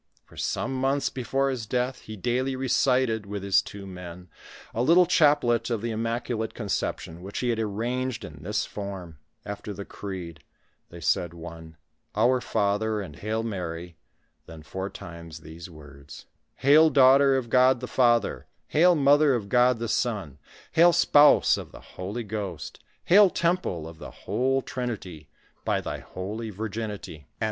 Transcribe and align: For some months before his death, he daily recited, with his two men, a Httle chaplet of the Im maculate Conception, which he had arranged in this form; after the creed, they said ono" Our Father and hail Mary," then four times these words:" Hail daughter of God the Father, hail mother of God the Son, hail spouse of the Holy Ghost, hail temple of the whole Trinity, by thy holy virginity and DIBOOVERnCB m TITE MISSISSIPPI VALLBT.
For 0.25 0.35
some 0.35 0.73
months 0.73 1.11
before 1.11 1.51
his 1.51 1.67
death, 1.67 1.99
he 2.01 2.17
daily 2.17 2.55
recited, 2.55 3.27
with 3.27 3.43
his 3.43 3.61
two 3.61 3.85
men, 3.85 4.29
a 4.73 4.79
Httle 4.79 5.07
chaplet 5.07 5.69
of 5.69 5.83
the 5.83 5.91
Im 5.91 6.01
maculate 6.03 6.55
Conception, 6.55 7.21
which 7.21 7.37
he 7.37 7.49
had 7.49 7.59
arranged 7.59 8.25
in 8.25 8.41
this 8.41 8.65
form; 8.65 9.19
after 9.45 9.73
the 9.75 9.85
creed, 9.85 10.39
they 10.89 11.01
said 11.01 11.35
ono" 11.35 11.73
Our 12.15 12.41
Father 12.41 12.99
and 12.99 13.15
hail 13.17 13.43
Mary," 13.43 13.95
then 14.47 14.63
four 14.63 14.89
times 14.89 15.41
these 15.41 15.69
words:" 15.69 16.25
Hail 16.65 16.89
daughter 16.89 17.37
of 17.37 17.51
God 17.51 17.79
the 17.79 17.85
Father, 17.87 18.47
hail 18.69 18.95
mother 18.95 19.35
of 19.35 19.49
God 19.49 19.77
the 19.77 19.87
Son, 19.87 20.39
hail 20.71 20.93
spouse 20.93 21.57
of 21.57 21.71
the 21.71 21.79
Holy 21.79 22.23
Ghost, 22.23 22.79
hail 23.03 23.29
temple 23.29 23.87
of 23.87 23.99
the 23.99 24.09
whole 24.09 24.63
Trinity, 24.63 25.29
by 25.63 25.79
thy 25.79 25.99
holy 25.99 26.49
virginity 26.49 26.49
and 26.49 26.89
DIBOOVERnCB 26.89 26.89
m 26.89 26.89
TITE 26.89 26.89
MISSISSIPPI 26.89 27.17
VALLBT. 27.21 27.29